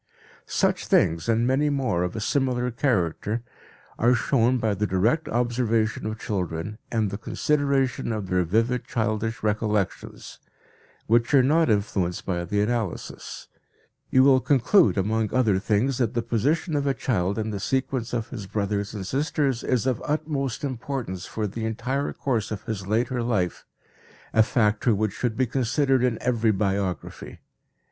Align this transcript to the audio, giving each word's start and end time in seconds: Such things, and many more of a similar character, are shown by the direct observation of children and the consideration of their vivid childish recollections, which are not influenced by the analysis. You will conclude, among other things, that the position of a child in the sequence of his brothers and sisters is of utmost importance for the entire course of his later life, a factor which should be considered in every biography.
Such 0.47 0.87
things, 0.87 1.29
and 1.29 1.45
many 1.45 1.69
more 1.69 2.01
of 2.01 2.15
a 2.15 2.19
similar 2.19 2.71
character, 2.71 3.43
are 3.99 4.15
shown 4.15 4.57
by 4.57 4.73
the 4.73 4.87
direct 4.87 5.29
observation 5.29 6.07
of 6.07 6.17
children 6.17 6.79
and 6.91 7.11
the 7.11 7.19
consideration 7.19 8.11
of 8.11 8.25
their 8.25 8.41
vivid 8.43 8.85
childish 8.85 9.43
recollections, 9.43 10.39
which 11.05 11.35
are 11.35 11.43
not 11.43 11.69
influenced 11.69 12.25
by 12.25 12.43
the 12.45 12.61
analysis. 12.61 13.47
You 14.09 14.23
will 14.23 14.39
conclude, 14.39 14.97
among 14.97 15.31
other 15.35 15.59
things, 15.59 15.99
that 15.99 16.15
the 16.15 16.23
position 16.23 16.75
of 16.75 16.87
a 16.87 16.95
child 16.95 17.37
in 17.37 17.51
the 17.51 17.59
sequence 17.59 18.11
of 18.11 18.29
his 18.29 18.47
brothers 18.47 18.95
and 18.95 19.05
sisters 19.05 19.63
is 19.63 19.85
of 19.85 20.01
utmost 20.03 20.63
importance 20.63 21.27
for 21.27 21.45
the 21.45 21.63
entire 21.65 22.11
course 22.11 22.49
of 22.49 22.63
his 22.63 22.87
later 22.87 23.21
life, 23.21 23.67
a 24.33 24.41
factor 24.41 24.95
which 24.95 25.13
should 25.13 25.37
be 25.37 25.45
considered 25.45 26.03
in 26.03 26.17
every 26.23 26.49
biography. 26.49 27.37